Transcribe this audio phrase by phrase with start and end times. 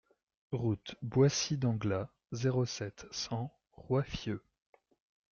[0.51, 4.43] Route Boissy d'Anglas, zéro sept, cent Roiffieux